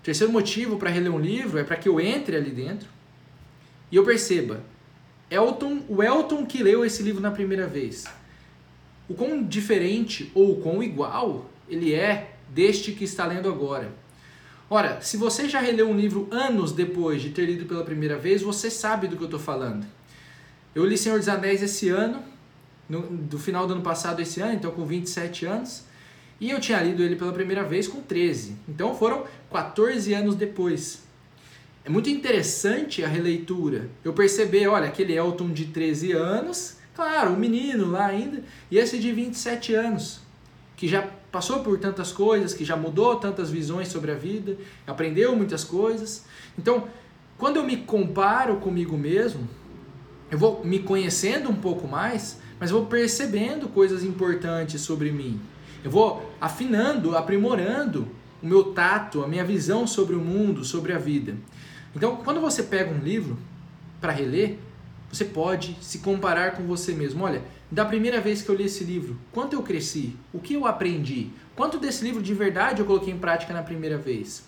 O 0.00 0.02
terceiro 0.02 0.32
motivo 0.32 0.76
para 0.76 0.90
reler 0.90 1.12
um 1.12 1.18
livro 1.18 1.58
é 1.58 1.64
para 1.64 1.76
que 1.76 1.88
eu 1.88 2.00
entre 2.00 2.36
ali 2.36 2.50
dentro 2.50 2.88
e 3.90 3.96
eu 3.96 4.04
perceba, 4.04 4.62
Elton, 5.30 5.82
o 5.88 6.02
Elton 6.02 6.44
que 6.44 6.62
leu 6.62 6.84
esse 6.84 7.02
livro 7.02 7.20
na 7.20 7.30
primeira 7.30 7.66
vez, 7.66 8.04
o 9.08 9.14
quão 9.14 9.42
diferente 9.42 10.30
ou 10.34 10.52
o 10.52 10.60
quão 10.60 10.82
igual 10.82 11.50
ele 11.68 11.94
é 11.94 12.34
deste 12.48 12.92
que 12.92 13.04
está 13.04 13.26
lendo 13.26 13.48
agora. 13.48 13.92
Ora, 14.70 15.00
se 15.00 15.16
você 15.16 15.48
já 15.48 15.60
releu 15.60 15.88
um 15.88 15.96
livro 15.96 16.28
anos 16.30 16.72
depois 16.72 17.22
de 17.22 17.30
ter 17.30 17.46
lido 17.46 17.64
pela 17.64 17.84
primeira 17.84 18.18
vez, 18.18 18.42
você 18.42 18.70
sabe 18.70 19.08
do 19.08 19.16
que 19.16 19.22
eu 19.22 19.26
estou 19.26 19.40
falando. 19.40 19.86
Eu 20.78 20.86
li 20.86 20.96
Senhor 20.96 21.18
dos 21.18 21.28
Anéis 21.28 21.60
esse 21.60 21.88
ano, 21.88 22.22
no, 22.88 23.00
do 23.00 23.36
final 23.36 23.66
do 23.66 23.72
ano 23.72 23.82
passado 23.82 24.20
esse 24.20 24.40
ano, 24.40 24.52
então 24.52 24.70
com 24.70 24.86
27 24.86 25.44
anos. 25.44 25.82
E 26.40 26.50
eu 26.50 26.60
tinha 26.60 26.80
lido 26.80 27.02
ele 27.02 27.16
pela 27.16 27.32
primeira 27.32 27.64
vez 27.64 27.88
com 27.88 28.00
13. 28.00 28.54
Então 28.68 28.94
foram 28.94 29.24
14 29.52 30.14
anos 30.14 30.36
depois. 30.36 31.02
É 31.84 31.90
muito 31.90 32.08
interessante 32.08 33.02
a 33.02 33.08
releitura. 33.08 33.90
Eu 34.04 34.12
perceber, 34.12 34.68
olha, 34.68 34.86
aquele 34.86 35.14
Elton 35.14 35.52
de 35.52 35.64
13 35.64 36.12
anos, 36.12 36.76
claro, 36.94 37.32
um 37.32 37.36
menino 37.36 37.90
lá 37.90 38.06
ainda, 38.06 38.44
e 38.70 38.78
esse 38.78 39.00
de 39.00 39.10
27 39.10 39.74
anos, 39.74 40.20
que 40.76 40.86
já 40.86 41.10
passou 41.32 41.58
por 41.58 41.76
tantas 41.80 42.12
coisas, 42.12 42.54
que 42.54 42.64
já 42.64 42.76
mudou 42.76 43.16
tantas 43.16 43.50
visões 43.50 43.88
sobre 43.88 44.12
a 44.12 44.14
vida, 44.14 44.56
aprendeu 44.86 45.34
muitas 45.34 45.64
coisas. 45.64 46.24
Então, 46.56 46.86
quando 47.36 47.56
eu 47.56 47.64
me 47.64 47.78
comparo 47.78 48.58
comigo 48.58 48.96
mesmo, 48.96 49.58
eu 50.30 50.38
vou 50.38 50.64
me 50.64 50.78
conhecendo 50.80 51.48
um 51.48 51.56
pouco 51.56 51.88
mais, 51.88 52.38
mas 52.60 52.70
vou 52.70 52.86
percebendo 52.86 53.68
coisas 53.68 54.04
importantes 54.04 54.80
sobre 54.82 55.10
mim. 55.10 55.40
Eu 55.82 55.90
vou 55.90 56.30
afinando, 56.40 57.16
aprimorando 57.16 58.08
o 58.42 58.46
meu 58.46 58.72
tato, 58.72 59.22
a 59.22 59.28
minha 59.28 59.44
visão 59.44 59.86
sobre 59.86 60.14
o 60.14 60.20
mundo, 60.20 60.64
sobre 60.64 60.92
a 60.92 60.98
vida. 60.98 61.34
Então, 61.94 62.16
quando 62.16 62.40
você 62.40 62.62
pega 62.62 62.92
um 62.92 62.98
livro 62.98 63.38
para 64.00 64.12
reler, 64.12 64.58
você 65.10 65.24
pode 65.24 65.76
se 65.80 66.00
comparar 66.00 66.52
com 66.52 66.64
você 66.64 66.92
mesmo. 66.92 67.24
Olha, 67.24 67.42
da 67.70 67.84
primeira 67.84 68.20
vez 68.20 68.42
que 68.42 68.48
eu 68.48 68.54
li 68.54 68.64
esse 68.64 68.84
livro, 68.84 69.18
quanto 69.32 69.54
eu 69.54 69.62
cresci? 69.62 70.14
O 70.32 70.38
que 70.38 70.54
eu 70.54 70.66
aprendi? 70.66 71.30
Quanto 71.56 71.78
desse 71.78 72.04
livro 72.04 72.22
de 72.22 72.34
verdade 72.34 72.80
eu 72.80 72.86
coloquei 72.86 73.12
em 73.12 73.18
prática 73.18 73.52
na 73.52 73.62
primeira 73.62 73.96
vez? 73.96 74.44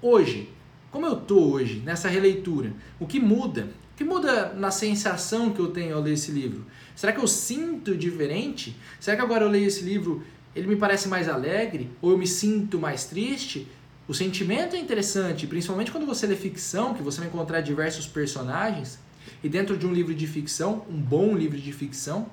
Hoje, 0.00 0.50
como 0.90 1.06
eu 1.06 1.14
estou 1.14 1.52
hoje 1.52 1.82
nessa 1.84 2.08
releitura? 2.08 2.72
O 3.00 3.06
que 3.06 3.18
muda? 3.18 3.68
O 3.94 3.96
que 3.96 4.02
muda 4.02 4.52
na 4.54 4.72
sensação 4.72 5.52
que 5.52 5.60
eu 5.60 5.68
tenho 5.68 5.94
ao 5.94 6.02
ler 6.02 6.14
esse 6.14 6.32
livro? 6.32 6.66
Será 6.96 7.12
que 7.12 7.20
eu 7.20 7.28
sinto 7.28 7.96
diferente? 7.96 8.76
Será 8.98 9.16
que 9.16 9.22
agora 9.22 9.44
eu 9.44 9.48
leio 9.48 9.68
esse 9.68 9.84
livro, 9.84 10.24
ele 10.54 10.66
me 10.66 10.74
parece 10.74 11.06
mais 11.06 11.28
alegre? 11.28 11.88
Ou 12.02 12.10
eu 12.10 12.18
me 12.18 12.26
sinto 12.26 12.76
mais 12.76 13.04
triste? 13.04 13.68
O 14.08 14.12
sentimento 14.12 14.74
é 14.74 14.80
interessante, 14.80 15.46
principalmente 15.46 15.92
quando 15.92 16.06
você 16.06 16.26
lê 16.26 16.34
ficção, 16.34 16.92
que 16.92 17.04
você 17.04 17.20
vai 17.20 17.28
encontrar 17.28 17.60
diversos 17.60 18.04
personagens. 18.04 18.98
E 19.44 19.48
dentro 19.48 19.76
de 19.76 19.86
um 19.86 19.92
livro 19.92 20.12
de 20.12 20.26
ficção, 20.26 20.84
um 20.90 21.00
bom 21.00 21.36
livro 21.36 21.56
de 21.56 21.72
ficção, 21.72 22.26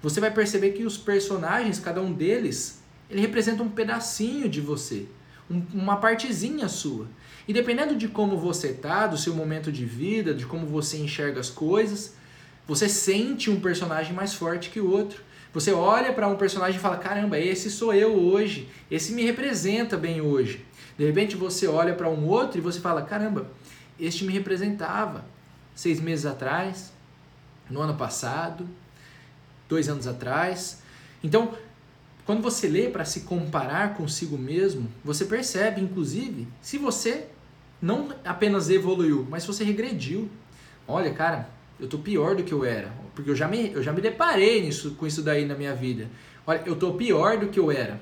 você 0.00 0.20
vai 0.20 0.30
perceber 0.30 0.70
que 0.70 0.84
os 0.84 0.96
personagens, 0.96 1.80
cada 1.80 2.00
um 2.00 2.12
deles, 2.12 2.80
ele 3.10 3.20
representa 3.20 3.60
um 3.64 3.68
pedacinho 3.68 4.48
de 4.48 4.60
você, 4.60 5.06
um, 5.50 5.62
uma 5.74 5.96
partezinha 5.96 6.68
sua. 6.68 7.08
E 7.46 7.52
dependendo 7.52 7.96
de 7.96 8.08
como 8.08 8.36
você 8.36 8.72
tá, 8.72 9.06
do 9.06 9.18
seu 9.18 9.34
momento 9.34 9.72
de 9.72 9.84
vida, 9.84 10.32
de 10.32 10.46
como 10.46 10.66
você 10.66 10.98
enxerga 10.98 11.40
as 11.40 11.50
coisas, 11.50 12.14
você 12.66 12.88
sente 12.88 13.50
um 13.50 13.60
personagem 13.60 14.12
mais 14.12 14.34
forte 14.34 14.70
que 14.70 14.80
o 14.80 14.90
outro. 14.90 15.22
Você 15.52 15.72
olha 15.72 16.12
para 16.12 16.28
um 16.28 16.36
personagem 16.36 16.76
e 16.76 16.80
fala: 16.80 16.96
caramba, 16.96 17.38
esse 17.38 17.70
sou 17.70 17.92
eu 17.92 18.14
hoje, 18.14 18.68
esse 18.90 19.12
me 19.12 19.22
representa 19.22 19.96
bem 19.96 20.20
hoje. 20.20 20.64
De 20.96 21.04
repente 21.04 21.36
você 21.36 21.66
olha 21.66 21.94
para 21.94 22.08
um 22.08 22.26
outro 22.26 22.58
e 22.58 22.60
você 22.60 22.80
fala: 22.80 23.02
caramba, 23.02 23.50
este 23.98 24.24
me 24.24 24.32
representava 24.32 25.24
seis 25.74 26.00
meses 26.00 26.26
atrás, 26.26 26.92
no 27.68 27.80
ano 27.80 27.94
passado, 27.94 28.68
dois 29.68 29.88
anos 29.88 30.06
atrás. 30.06 30.82
Então, 31.22 31.54
quando 32.24 32.42
você 32.42 32.68
lê 32.68 32.88
para 32.88 33.04
se 33.04 33.20
comparar 33.20 33.94
consigo 33.94 34.38
mesmo, 34.38 34.88
você 35.04 35.24
percebe, 35.24 35.80
inclusive, 35.80 36.46
se 36.60 36.78
você 36.78 37.26
não 37.80 38.10
apenas 38.24 38.70
evoluiu, 38.70 39.26
mas 39.28 39.42
se 39.42 39.48
você 39.48 39.64
regrediu. 39.64 40.30
Olha, 40.86 41.12
cara, 41.12 41.48
eu 41.80 41.88
tô 41.88 41.98
pior 41.98 42.36
do 42.36 42.44
que 42.44 42.52
eu 42.52 42.64
era, 42.64 42.92
porque 43.14 43.28
eu 43.28 43.34
já 43.34 43.48
me, 43.48 43.72
eu 43.72 43.82
já 43.82 43.92
me 43.92 44.00
deparei 44.00 44.62
nisso, 44.62 44.92
com 44.92 45.06
isso 45.06 45.22
daí 45.22 45.44
na 45.44 45.54
minha 45.54 45.74
vida. 45.74 46.08
Olha, 46.46 46.62
eu 46.64 46.76
tô 46.76 46.94
pior 46.94 47.38
do 47.38 47.48
que 47.48 47.58
eu 47.58 47.70
era. 47.70 48.00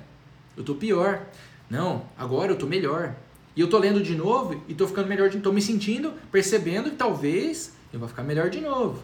Eu 0.56 0.64
tô 0.64 0.74
pior. 0.74 1.26
Não, 1.68 2.04
agora 2.18 2.52
eu 2.52 2.56
tô 2.56 2.66
melhor. 2.66 3.14
E 3.56 3.60
eu 3.60 3.68
tô 3.68 3.78
lendo 3.78 4.02
de 4.02 4.14
novo 4.14 4.62
e 4.68 4.74
tô 4.74 4.86
ficando 4.86 5.08
melhor, 5.08 5.28
de, 5.28 5.38
tô 5.40 5.52
me 5.52 5.62
sentindo, 5.62 6.12
percebendo 6.30 6.90
que 6.90 6.96
talvez 6.96 7.74
eu 7.92 7.98
vou 7.98 8.08
ficar 8.08 8.22
melhor 8.22 8.50
de 8.50 8.60
novo. 8.60 9.02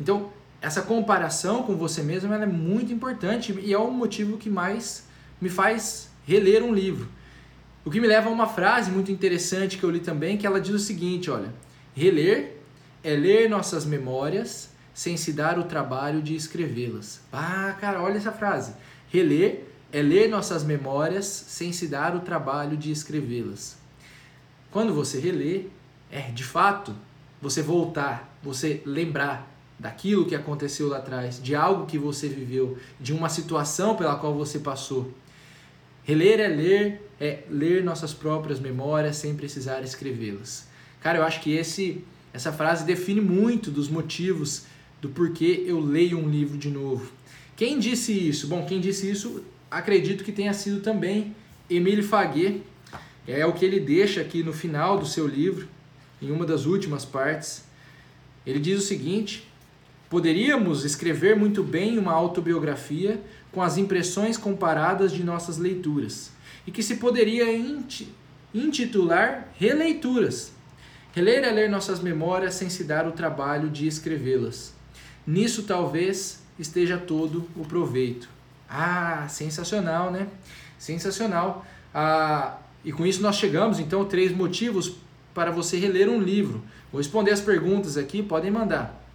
Então, 0.00 0.30
essa 0.60 0.82
comparação 0.82 1.62
com 1.62 1.76
você 1.76 2.02
mesmo 2.02 2.32
é 2.32 2.46
muito 2.46 2.92
importante 2.92 3.52
e 3.62 3.72
é 3.72 3.78
o 3.78 3.90
motivo 3.90 4.36
que 4.36 4.50
mais 4.50 5.06
me 5.40 5.48
faz 5.48 6.10
reler 6.26 6.62
um 6.62 6.74
livro. 6.74 7.08
O 7.84 7.90
que 7.90 8.00
me 8.00 8.06
leva 8.06 8.28
a 8.28 8.32
uma 8.32 8.48
frase 8.48 8.90
muito 8.90 9.12
interessante 9.12 9.78
que 9.78 9.84
eu 9.84 9.90
li 9.90 10.00
também, 10.00 10.36
que 10.36 10.46
ela 10.46 10.60
diz 10.60 10.74
o 10.74 10.78
seguinte, 10.78 11.30
olha, 11.30 11.54
reler 11.94 12.56
é 13.04 13.14
ler 13.14 13.48
nossas 13.48 13.84
memórias 13.84 14.70
sem 14.92 15.16
se 15.16 15.32
dar 15.32 15.58
o 15.58 15.64
trabalho 15.64 16.20
de 16.20 16.34
escrevê-las. 16.34 17.20
Ah, 17.32 17.76
cara, 17.80 18.02
olha 18.02 18.16
essa 18.16 18.32
frase. 18.32 18.72
Reler 19.08 19.64
é 19.92 20.02
ler 20.02 20.28
nossas 20.28 20.64
memórias 20.64 21.26
sem 21.26 21.72
se 21.72 21.86
dar 21.86 22.16
o 22.16 22.20
trabalho 22.20 22.76
de 22.76 22.90
escrevê-las. 22.90 23.76
Quando 24.70 24.92
você 24.92 25.20
relê, 25.20 25.66
é 26.10 26.22
de 26.32 26.42
fato 26.42 26.94
você 27.40 27.62
voltar, 27.62 28.36
você 28.42 28.82
lembrar 28.84 29.55
daquilo 29.78 30.26
que 30.26 30.34
aconteceu 30.34 30.88
lá 30.88 30.98
atrás, 30.98 31.40
de 31.42 31.54
algo 31.54 31.86
que 31.86 31.98
você 31.98 32.28
viveu, 32.28 32.78
de 33.00 33.12
uma 33.12 33.28
situação 33.28 33.94
pela 33.94 34.16
qual 34.16 34.34
você 34.34 34.58
passou. 34.58 35.12
Reler 36.02 36.40
é 36.40 36.48
ler, 36.48 37.10
é 37.20 37.42
ler 37.50 37.84
nossas 37.84 38.14
próprias 38.14 38.60
memórias 38.60 39.16
sem 39.16 39.34
precisar 39.34 39.82
escrevê-las. 39.82 40.66
Cara, 41.00 41.18
eu 41.18 41.24
acho 41.24 41.40
que 41.40 41.52
esse 41.52 42.04
essa 42.36 42.52
frase 42.52 42.84
define 42.84 43.22
muito 43.22 43.70
dos 43.70 43.88
motivos 43.88 44.66
do 45.00 45.08
porquê 45.08 45.64
eu 45.66 45.80
leio 45.80 46.18
um 46.18 46.28
livro 46.28 46.58
de 46.58 46.68
novo. 46.68 47.10
Quem 47.56 47.78
disse 47.78 48.12
isso? 48.12 48.46
Bom, 48.46 48.66
quem 48.66 48.78
disse 48.78 49.10
isso, 49.10 49.42
acredito 49.70 50.22
que 50.22 50.30
tenha 50.30 50.52
sido 50.52 50.80
também 50.80 51.34
Emile 51.70 52.02
Faguet. 52.02 52.62
É 53.26 53.46
o 53.46 53.54
que 53.54 53.64
ele 53.64 53.80
deixa 53.80 54.20
aqui 54.20 54.42
no 54.42 54.52
final 54.52 54.98
do 54.98 55.06
seu 55.06 55.26
livro, 55.26 55.66
em 56.20 56.30
uma 56.30 56.44
das 56.44 56.66
últimas 56.66 57.06
partes. 57.06 57.64
Ele 58.46 58.60
diz 58.60 58.78
o 58.78 58.86
seguinte: 58.86 59.48
Poderíamos 60.08 60.84
escrever 60.84 61.36
muito 61.36 61.62
bem 61.62 61.98
uma 61.98 62.12
autobiografia 62.12 63.20
com 63.50 63.60
as 63.60 63.76
impressões 63.76 64.36
comparadas 64.36 65.10
de 65.10 65.24
nossas 65.24 65.58
leituras, 65.58 66.30
e 66.66 66.70
que 66.70 66.82
se 66.82 66.96
poderia 66.96 67.46
intitular 68.54 69.48
Releituras. 69.58 70.52
Reler 71.12 71.44
é 71.44 71.50
ler 71.50 71.70
nossas 71.70 72.00
memórias 72.00 72.54
sem 72.54 72.68
se 72.68 72.84
dar 72.84 73.06
o 73.08 73.12
trabalho 73.12 73.70
de 73.70 73.86
escrevê-las. 73.86 74.74
Nisso 75.26 75.62
talvez 75.62 76.42
esteja 76.58 76.98
todo 76.98 77.48
o 77.56 77.64
proveito. 77.64 78.28
Ah, 78.68 79.26
sensacional, 79.28 80.10
né? 80.10 80.28
Sensacional. 80.78 81.64
Ah, 81.94 82.58
e 82.84 82.92
com 82.92 83.06
isso 83.06 83.22
nós 83.22 83.36
chegamos 83.36 83.80
então 83.80 84.04
três 84.04 84.30
motivos 84.30 84.96
para 85.34 85.50
você 85.50 85.78
reler 85.78 86.08
um 86.08 86.20
livro. 86.20 86.62
Vou 86.92 87.00
responder 87.00 87.30
as 87.30 87.40
perguntas 87.40 87.96
aqui, 87.96 88.22
podem 88.22 88.50
mandar. 88.50 89.05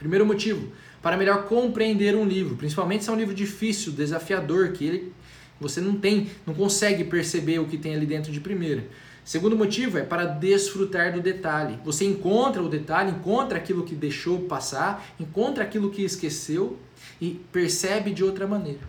Primeiro 0.00 0.24
motivo, 0.24 0.72
para 1.02 1.14
melhor 1.14 1.44
compreender 1.44 2.16
um 2.16 2.24
livro, 2.24 2.56
principalmente 2.56 3.04
se 3.04 3.10
é 3.10 3.12
um 3.12 3.16
livro 3.16 3.34
difícil, 3.34 3.92
desafiador, 3.92 4.72
que 4.72 4.82
ele, 4.82 5.12
você 5.60 5.78
não 5.78 5.94
tem, 5.94 6.30
não 6.46 6.54
consegue 6.54 7.04
perceber 7.04 7.58
o 7.58 7.66
que 7.66 7.76
tem 7.76 7.94
ali 7.94 8.06
dentro 8.06 8.32
de 8.32 8.40
primeira. 8.40 8.86
Segundo 9.22 9.54
motivo 9.54 9.98
é 9.98 10.02
para 10.02 10.24
desfrutar 10.24 11.12
do 11.12 11.20
detalhe. 11.20 11.78
Você 11.84 12.06
encontra 12.06 12.62
o 12.62 12.68
detalhe, 12.68 13.10
encontra 13.10 13.58
aquilo 13.58 13.84
que 13.84 13.94
deixou 13.94 14.40
passar, 14.40 15.06
encontra 15.20 15.62
aquilo 15.62 15.90
que 15.90 16.02
esqueceu 16.02 16.78
e 17.20 17.38
percebe 17.52 18.10
de 18.10 18.24
outra 18.24 18.46
maneira. 18.46 18.80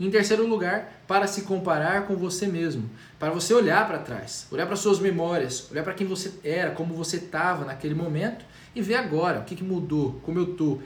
Em 0.00 0.10
terceiro 0.10 0.44
lugar, 0.44 1.02
para 1.06 1.28
se 1.28 1.42
comparar 1.42 2.08
com 2.08 2.16
você 2.16 2.48
mesmo, 2.48 2.90
para 3.16 3.30
você 3.30 3.54
olhar 3.54 3.86
para 3.86 3.98
trás, 3.98 4.48
olhar 4.50 4.66
para 4.66 4.74
suas 4.74 4.98
memórias, 4.98 5.70
olhar 5.70 5.84
para 5.84 5.94
quem 5.94 6.06
você 6.06 6.32
era, 6.42 6.72
como 6.72 6.94
você 6.94 7.16
estava 7.18 7.64
naquele 7.64 7.94
momento 7.94 8.44
e 8.78 8.82
ver 8.82 8.94
agora 8.94 9.40
o 9.40 9.44
que, 9.44 9.56
que 9.56 9.64
mudou, 9.64 10.20
como 10.24 10.38
eu 10.38 10.46
tô, 10.54 10.78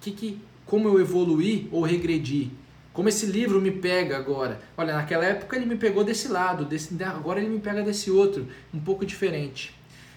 que 0.00 0.10
que, 0.10 0.38
como 0.66 0.88
eu 0.88 1.00
evoluí 1.00 1.68
ou 1.70 1.82
regredi, 1.82 2.50
como 2.92 3.08
esse 3.08 3.26
livro 3.26 3.60
me 3.60 3.70
pega 3.70 4.16
agora. 4.16 4.60
Olha, 4.76 4.94
naquela 4.94 5.24
época 5.24 5.56
ele 5.56 5.66
me 5.66 5.76
pegou 5.76 6.04
desse 6.04 6.28
lado, 6.28 6.64
desse, 6.64 6.96
agora 7.04 7.40
ele 7.40 7.48
me 7.48 7.60
pega 7.60 7.82
desse 7.82 8.10
outro, 8.10 8.46
um 8.74 8.80
pouco 8.80 9.06
diferente. 9.06 9.74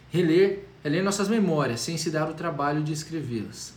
Reler 0.09 0.65
é 0.83 0.89
ler 0.89 1.03
nossas 1.03 1.29
memórias 1.29 1.79
sem 1.81 1.97
se 1.97 2.09
dar 2.09 2.29
o 2.29 2.33
trabalho 2.33 2.83
de 2.83 2.91
escrevê-las. 2.91 3.73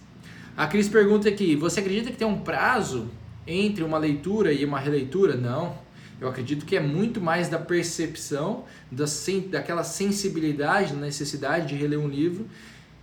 A 0.57 0.66
Cris 0.66 0.88
pergunta 0.88 1.28
aqui: 1.28 1.55
você 1.55 1.81
acredita 1.81 2.11
que 2.11 2.16
tem 2.16 2.26
um 2.26 2.40
prazo 2.40 3.11
entre 3.47 3.85
uma 3.85 3.99
leitura 3.99 4.52
e 4.52 4.64
uma 4.64 4.78
releitura? 4.78 5.37
Não. 5.37 5.85
Eu 6.19 6.28
acredito 6.28 6.64
que 6.64 6.75
é 6.75 6.81
muito 6.81 7.21
mais 7.21 7.49
da 7.49 7.59
percepção, 7.59 8.64
da, 8.90 9.05
daquela 9.50 9.85
sensibilidade, 9.85 10.95
da 10.95 11.00
necessidade 11.00 11.69
de 11.69 11.75
reler 11.75 11.99
um 11.99 12.09
livro 12.09 12.47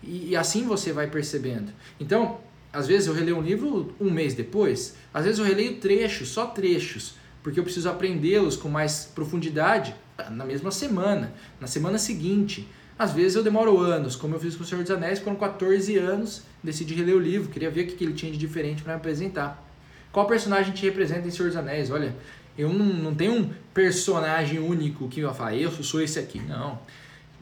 e, 0.06 0.30
e 0.30 0.36
assim 0.36 0.66
você 0.66 0.92
vai 0.92 1.08
percebendo. 1.08 1.72
Então, 2.00 2.40
às 2.72 2.88
vezes 2.88 3.08
eu 3.08 3.14
releio 3.14 3.38
um 3.38 3.42
livro 3.42 3.94
um 4.00 4.10
mês 4.10 4.34
depois, 4.34 4.96
às 5.14 5.26
vezes 5.26 5.40
eu 5.40 5.46
releio 5.46 5.76
trechos, 5.76 6.30
só 6.30 6.48
trechos, 6.48 7.16
porque 7.42 7.60
eu 7.60 7.64
preciso 7.64 7.90
aprendê-los 7.90 8.56
com 8.56 8.70
mais 8.70 9.06
profundidade 9.14 9.96
na 10.32 10.46
mesma 10.46 10.72
semana, 10.72 11.34
na 11.60 11.68
semana 11.68 11.98
seguinte. 11.98 12.68
Às 12.98 13.12
vezes 13.12 13.36
eu 13.36 13.44
demoro 13.44 13.80
anos, 13.80 14.16
como 14.16 14.36
eu 14.36 14.40
fiz 14.40 14.56
com 14.56 14.64
o 14.64 14.66
Senhor 14.66 14.82
dos 14.82 14.92
Anéis, 14.92 15.20
com 15.20 15.36
14 15.36 15.98
anos, 15.98 16.44
decidi 16.64 16.94
reler 16.94 17.16
o 17.16 17.20
livro, 17.20 17.50
queria 17.50 17.70
ver 17.70 17.82
o 17.82 17.88
que 17.88 18.04
ele 18.04 18.14
tinha 18.14 18.32
de 18.32 18.38
diferente 18.38 18.84
para 18.84 18.94
me 18.94 18.98
apresentar. 18.98 19.62
Qual 20.12 20.28
personagem 20.28 20.74
te 20.74 20.84
representa 20.86 21.28
em 21.28 21.32
Senhor 21.32 21.48
dos 21.48 21.58
Anéis? 21.58 21.90
Olha, 21.90 22.16
eu 22.56 22.70
não, 22.70 22.86
não 22.86 23.16
tenho 23.16 23.34
um 23.34 23.50
personagem 23.74 24.60
único 24.60 25.08
que 25.10 25.24
vai 25.24 25.34
falar, 25.34 25.56
eu 25.56 25.72
sou 25.72 26.02
esse 26.02 26.20
aqui. 26.20 26.40
Não 26.40 26.80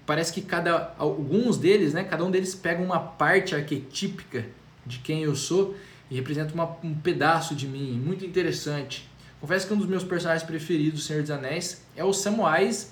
parece 0.05 0.34
que 0.34 0.41
cada 0.41 0.93
alguns 0.98 1.58
deles, 1.58 1.93
né, 1.93 2.03
cada 2.03 2.24
um 2.24 2.31
deles 2.31 2.55
pega 2.55 2.81
uma 2.81 3.00
parte 3.00 3.55
arquetípica 3.55 4.46
de 4.86 5.00
quem 5.00 5.24
eu 5.24 5.36
sou 5.36 5.75
e 6.10 6.15
representa 6.15 6.53
uma, 6.53 6.77
um 6.84 6.93
pedaço 6.93 7.55
de 7.55 7.67
mim, 7.67 8.01
muito 8.03 8.25
interessante. 8.25 9.10
Confesso 9.39 9.67
que 9.67 9.74
um 9.74 9.77
dos 9.77 9.88
meus 9.88 10.03
personagens 10.03 10.46
preferidos 10.46 11.00
do 11.00 11.05
Senhor 11.05 11.22
dos 11.22 11.31
Anéis 11.31 11.84
é 11.96 12.03
o 12.03 12.13
Samwise 12.13 12.88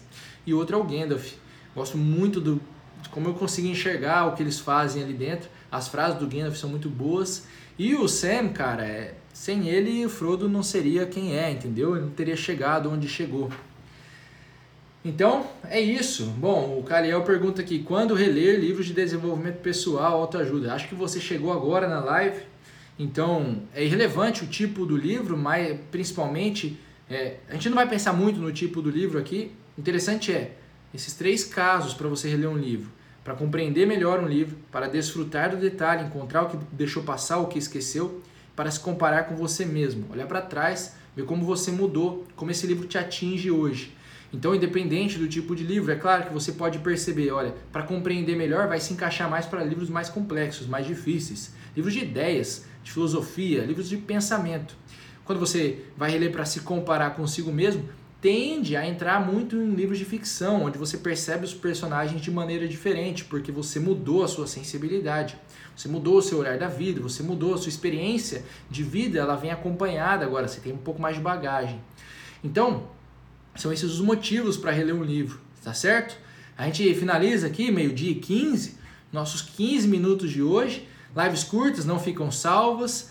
e 0.45 0.53
outro 0.53 0.77
é 0.77 0.79
o 0.79 0.83
Gandalf. 0.83 1.33
Gosto 1.75 1.97
muito 1.97 2.41
do, 2.41 2.61
de 3.01 3.09
como 3.09 3.27
eu 3.27 3.33
consigo 3.33 3.67
enxergar 3.67 4.25
o 4.25 4.35
que 4.35 4.41
eles 4.41 4.59
fazem 4.59 5.03
ali 5.03 5.13
dentro. 5.13 5.49
As 5.71 5.87
frases 5.87 6.17
do 6.17 6.27
Gandalf 6.27 6.57
são 6.57 6.69
muito 6.69 6.89
boas. 6.89 7.45
E 7.77 7.93
o 7.93 8.07
Sam, 8.07 8.49
cara, 8.49 8.83
é, 8.83 9.13
sem 9.31 9.69
ele 9.69 10.05
o 10.05 10.09
Frodo 10.09 10.49
não 10.49 10.63
seria 10.63 11.05
quem 11.05 11.37
é, 11.37 11.51
entendeu? 11.51 11.95
Ele 11.95 12.05
não 12.05 12.11
teria 12.11 12.35
chegado 12.35 12.91
onde 12.91 13.07
chegou. 13.07 13.49
Então, 15.03 15.47
é 15.63 15.79
isso. 15.79 16.25
Bom, 16.37 16.77
o 16.77 16.83
Caliel 16.83 17.23
pergunta 17.23 17.61
aqui: 17.61 17.79
quando 17.79 18.13
reler 18.13 18.59
livros 18.59 18.85
de 18.85 18.93
desenvolvimento 18.93 19.59
pessoal, 19.61 20.19
autoajuda? 20.19 20.73
Acho 20.73 20.89
que 20.89 20.95
você 20.95 21.19
chegou 21.19 21.53
agora 21.53 21.87
na 21.87 22.01
live, 22.01 22.41
então 22.97 23.63
é 23.73 23.83
irrelevante 23.83 24.43
o 24.43 24.47
tipo 24.47 24.85
do 24.85 24.97
livro, 24.97 25.37
mas 25.37 25.79
principalmente 25.89 26.77
é, 27.09 27.37
a 27.47 27.53
gente 27.53 27.69
não 27.69 27.75
vai 27.75 27.87
pensar 27.87 28.11
muito 28.11 28.39
no 28.39 28.51
tipo 28.51 28.81
do 28.81 28.89
livro 28.89 29.17
aqui. 29.17 29.51
O 29.77 29.81
interessante 29.81 30.33
é 30.33 30.51
esses 30.93 31.13
três 31.13 31.45
casos 31.45 31.93
para 31.93 32.09
você 32.09 32.27
reler 32.27 32.49
um 32.49 32.57
livro: 32.57 32.91
para 33.23 33.33
compreender 33.35 33.87
melhor 33.87 34.21
um 34.21 34.27
livro, 34.27 34.57
para 34.69 34.89
desfrutar 34.89 35.51
do 35.51 35.57
detalhe, 35.57 36.03
encontrar 36.03 36.43
o 36.43 36.49
que 36.49 36.57
deixou 36.73 37.03
passar, 37.03 37.37
o 37.37 37.47
que 37.47 37.57
esqueceu, 37.57 38.21
para 38.53 38.69
se 38.69 38.81
comparar 38.81 39.23
com 39.23 39.35
você 39.37 39.65
mesmo, 39.65 40.07
olhar 40.11 40.27
para 40.27 40.41
trás, 40.41 40.95
ver 41.15 41.23
como 41.23 41.45
você 41.45 41.71
mudou, 41.71 42.27
como 42.35 42.51
esse 42.51 42.67
livro 42.67 42.85
te 42.85 42.97
atinge 42.97 43.49
hoje. 43.49 43.97
Então, 44.31 44.53
independente 44.53 45.17
do 45.17 45.27
tipo 45.27 45.55
de 45.55 45.63
livro, 45.63 45.91
é 45.91 45.95
claro 45.95 46.25
que 46.25 46.33
você 46.33 46.51
pode 46.51 46.79
perceber, 46.79 47.31
olha, 47.31 47.53
para 47.71 47.83
compreender 47.83 48.35
melhor, 48.35 48.67
vai 48.67 48.79
se 48.79 48.93
encaixar 48.93 49.29
mais 49.29 49.45
para 49.45 49.63
livros 49.63 49.89
mais 49.89 50.07
complexos, 50.07 50.67
mais 50.67 50.85
difíceis, 50.85 51.53
livros 51.75 51.93
de 51.93 52.01
ideias, 52.01 52.65
de 52.83 52.91
filosofia, 52.91 53.63
livros 53.65 53.89
de 53.89 53.97
pensamento. 53.97 54.75
quando 55.25 55.39
você 55.39 55.85
vai 55.95 56.09
reler 56.09 56.31
para 56.31 56.43
se 56.43 56.61
comparar 56.61 57.11
consigo 57.11 57.51
mesmo, 57.51 57.87
tende 58.21 58.75
a 58.75 58.85
entrar 58.85 59.25
muito 59.25 59.55
em 59.55 59.75
livros 59.75 59.97
de 59.97 60.05
ficção, 60.05 60.63
onde 60.63 60.77
você 60.77 60.97
percebe 60.97 61.45
os 61.45 61.53
personagens 61.53 62.21
de 62.21 62.31
maneira 62.31 62.67
diferente, 62.67 63.23
porque 63.25 63.51
você 63.51 63.79
mudou 63.79 64.23
a 64.23 64.27
sua 64.27 64.47
sensibilidade, 64.47 65.37
você 65.75 65.87
mudou 65.87 66.17
o 66.17 66.21
seu 66.21 66.39
olhar 66.39 66.57
da 66.57 66.67
vida, 66.67 66.99
você 66.99 67.23
mudou 67.23 67.53
a 67.53 67.57
sua 67.57 67.69
experiência 67.69 68.43
de 68.69 68.83
vida, 68.83 69.19
ela 69.19 69.35
vem 69.35 69.51
acompanhada 69.51 70.25
agora, 70.25 70.47
você 70.47 70.59
tem 70.59 70.73
um 70.73 70.77
pouco 70.77 71.01
mais 71.01 71.15
de 71.15 71.21
bagagem. 71.21 71.79
Então, 72.43 72.87
são 73.55 73.71
esses 73.71 73.91
os 73.91 74.01
motivos 74.01 74.57
para 74.57 74.71
reler 74.71 74.95
um 74.95 75.03
livro, 75.03 75.39
tá 75.63 75.73
certo? 75.73 76.17
A 76.57 76.65
gente 76.65 76.93
finaliza 76.95 77.47
aqui, 77.47 77.71
meio-dia 77.71 78.11
e 78.11 78.15
15, 78.15 78.77
nossos 79.11 79.41
15 79.41 79.87
minutos 79.87 80.29
de 80.29 80.41
hoje. 80.41 80.87
Lives 81.15 81.43
curtas 81.43 81.85
não 81.85 81.99
ficam 81.99 82.31
salvas 82.31 83.09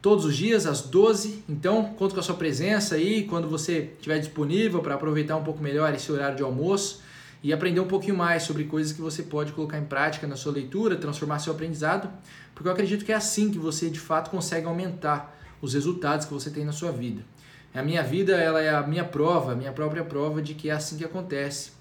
todos 0.00 0.24
os 0.24 0.36
dias 0.36 0.66
às 0.66 0.82
12. 0.82 1.44
Então, 1.48 1.84
conto 1.98 2.14
com 2.14 2.20
a 2.20 2.22
sua 2.22 2.34
presença 2.34 2.94
aí 2.94 3.24
quando 3.24 3.48
você 3.48 3.90
estiver 3.96 4.18
disponível 4.18 4.80
para 4.80 4.94
aproveitar 4.94 5.36
um 5.36 5.44
pouco 5.44 5.62
melhor 5.62 5.94
esse 5.94 6.10
horário 6.10 6.36
de 6.36 6.42
almoço 6.42 7.02
e 7.42 7.52
aprender 7.52 7.80
um 7.80 7.86
pouquinho 7.86 8.16
mais 8.16 8.42
sobre 8.42 8.64
coisas 8.64 8.92
que 8.92 9.00
você 9.00 9.22
pode 9.22 9.52
colocar 9.52 9.78
em 9.78 9.84
prática 9.84 10.26
na 10.26 10.34
sua 10.34 10.52
leitura, 10.52 10.96
transformar 10.96 11.38
seu 11.38 11.52
aprendizado, 11.52 12.10
porque 12.54 12.68
eu 12.68 12.72
acredito 12.72 13.04
que 13.04 13.12
é 13.12 13.14
assim 13.14 13.50
que 13.50 13.58
você 13.58 13.88
de 13.88 14.00
fato 14.00 14.30
consegue 14.30 14.66
aumentar 14.66 15.36
os 15.60 15.74
resultados 15.74 16.26
que 16.26 16.32
você 16.32 16.50
tem 16.50 16.64
na 16.64 16.72
sua 16.72 16.90
vida. 16.90 17.22
A 17.74 17.82
minha 17.82 18.02
vida, 18.02 18.36
ela 18.36 18.60
é 18.60 18.70
a 18.70 18.82
minha 18.82 19.04
prova, 19.04 19.52
a 19.52 19.54
minha 19.54 19.72
própria 19.72 20.02
prova 20.02 20.40
de 20.40 20.54
que 20.54 20.70
é 20.70 20.72
assim 20.72 20.96
que 20.96 21.04
acontece. 21.04 21.72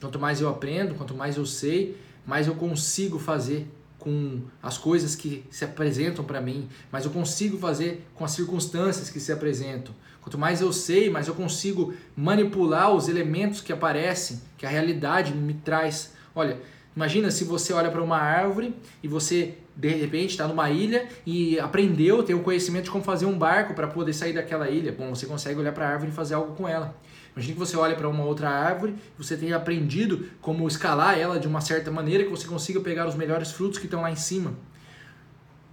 Quanto 0.00 0.18
mais 0.18 0.40
eu 0.40 0.48
aprendo, 0.48 0.94
quanto 0.94 1.14
mais 1.14 1.36
eu 1.36 1.46
sei, 1.46 1.96
mais 2.26 2.46
eu 2.46 2.54
consigo 2.54 3.18
fazer 3.18 3.66
com 3.98 4.42
as 4.62 4.78
coisas 4.78 5.16
que 5.16 5.44
se 5.50 5.64
apresentam 5.64 6.24
para 6.24 6.40
mim, 6.40 6.68
mas 6.92 7.04
eu 7.04 7.10
consigo 7.10 7.58
fazer 7.58 8.06
com 8.14 8.24
as 8.24 8.30
circunstâncias 8.30 9.10
que 9.10 9.18
se 9.18 9.32
apresentam. 9.32 9.94
Quanto 10.20 10.38
mais 10.38 10.60
eu 10.60 10.72
sei, 10.72 11.10
mais 11.10 11.26
eu 11.26 11.34
consigo 11.34 11.94
manipular 12.16 12.92
os 12.94 13.08
elementos 13.08 13.60
que 13.60 13.72
aparecem, 13.72 14.40
que 14.56 14.66
a 14.66 14.68
realidade 14.68 15.34
me 15.34 15.54
traz. 15.54 16.12
Olha, 16.34 16.58
imagina 16.98 17.30
se 17.30 17.44
você 17.44 17.72
olha 17.72 17.92
para 17.92 18.02
uma 18.02 18.18
árvore 18.18 18.74
e 19.00 19.06
você 19.06 19.54
de 19.76 19.88
repente 19.88 20.30
está 20.30 20.48
numa 20.48 20.68
ilha 20.68 21.06
e 21.24 21.56
aprendeu, 21.60 22.24
tem 22.24 22.34
o 22.34 22.40
conhecimento 22.40 22.86
de 22.86 22.90
como 22.90 23.04
fazer 23.04 23.24
um 23.24 23.38
barco 23.38 23.72
para 23.72 23.86
poder 23.86 24.12
sair 24.12 24.32
daquela 24.32 24.68
ilha. 24.68 24.90
Bom, 24.90 25.14
você 25.14 25.24
consegue 25.24 25.60
olhar 25.60 25.70
para 25.70 25.86
a 25.86 25.90
árvore 25.90 26.10
e 26.10 26.12
fazer 26.12 26.34
algo 26.34 26.56
com 26.56 26.66
ela. 26.66 26.96
Imagina 27.36 27.54
que 27.54 27.58
você 27.60 27.76
olha 27.76 27.94
para 27.94 28.08
uma 28.08 28.24
outra 28.24 28.50
árvore, 28.50 28.96
você 29.16 29.36
tenha 29.36 29.54
aprendido 29.54 30.28
como 30.40 30.66
escalar 30.66 31.16
ela 31.16 31.38
de 31.38 31.46
uma 31.46 31.60
certa 31.60 31.88
maneira 31.88 32.24
que 32.24 32.30
você 32.30 32.48
consiga 32.48 32.80
pegar 32.80 33.06
os 33.06 33.14
melhores 33.14 33.52
frutos 33.52 33.78
que 33.78 33.84
estão 33.84 34.02
lá 34.02 34.10
em 34.10 34.16
cima. 34.16 34.54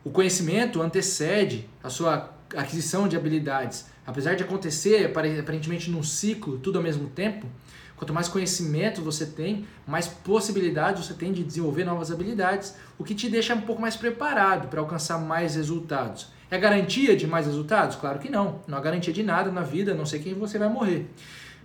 O 0.04 0.12
conhecimento 0.12 0.80
antecede 0.80 1.68
a 1.82 1.90
sua 1.90 2.30
aquisição 2.56 3.08
de 3.08 3.18
habilidades. 3.18 3.88
Apesar 4.06 4.36
de 4.36 4.44
acontecer 4.44 5.08
aparentemente 5.08 5.90
num 5.90 6.04
ciclo, 6.04 6.60
tudo 6.60 6.78
ao 6.78 6.84
mesmo 6.84 7.10
tempo, 7.10 7.48
quanto 7.96 8.14
mais 8.14 8.28
conhecimento 8.28 9.02
você 9.02 9.26
tem, 9.26 9.66
mais 9.88 10.08
possibilidades 10.08 11.06
você 11.06 11.14
tem 11.14 11.32
de 11.32 11.44
desenvolver 11.44 11.84
novas 11.84 12.12
habilidades, 12.12 12.76
o 12.98 13.04
que 13.04 13.16
te 13.16 13.30
deixa 13.30 13.56
um 13.56 13.62
pouco 13.62 13.82
mais 13.82 13.96
preparado 13.96 14.68
para 14.68 14.80
alcançar 14.80 15.18
mais 15.18 15.56
resultados. 15.56 16.28
É 16.50 16.58
garantia 16.58 17.16
de 17.16 17.26
mais 17.26 17.46
resultados? 17.46 17.96
Claro 17.96 18.20
que 18.20 18.30
não. 18.30 18.60
Não 18.68 18.78
há 18.78 18.82
garantia 18.82 19.12
de 19.12 19.24
nada 19.24 19.52
na 19.52 19.62
vida, 19.62 19.94
a 19.94 19.96
não 19.96 20.06
sei 20.06 20.20
quem 20.20 20.34
você 20.34 20.60
vai 20.60 20.70
morrer. 20.70 21.10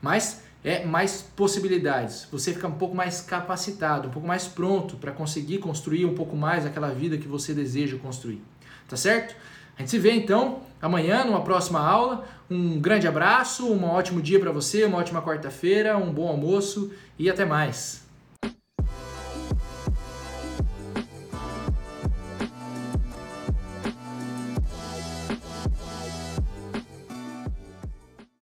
Mas 0.01 0.43
é 0.65 0.85
mais 0.85 1.23
possibilidades. 1.23 2.27
Você 2.31 2.53
fica 2.53 2.69
um 2.69 2.73
pouco 2.73 2.95
mais 2.95 3.21
capacitado, 3.21 4.09
um 4.09 4.11
pouco 4.11 4.27
mais 4.27 4.47
pronto 4.47 4.97
para 4.97 5.13
conseguir 5.13 5.59
construir 5.59 6.05
um 6.05 6.15
pouco 6.15 6.37
mais 6.37 6.65
aquela 6.65 6.89
vida 6.89 7.19
que 7.19 7.29
você 7.29 7.55
deseja 7.55 7.97
construir. 7.99 8.43
Tá 8.89 8.97
certo? 8.97 9.37
A 9.77 9.81
gente 9.81 9.91
se 9.91 9.99
vê 9.99 10.13
então 10.13 10.61
amanhã 10.81 11.25
numa 11.25 11.43
próxima 11.43 11.81
aula. 11.81 12.25
Um 12.51 12.81
grande 12.81 13.07
abraço, 13.07 13.73
um 13.73 13.85
ótimo 13.85 14.21
dia 14.21 14.41
para 14.41 14.53
você, 14.53 14.85
uma 14.85 14.99
ótima 14.99 15.23
quarta-feira, 15.23 15.97
um 15.97 16.13
bom 16.13 16.29
almoço 16.29 16.93
e 17.19 17.31
até 17.31 17.45
mais. 17.45 18.10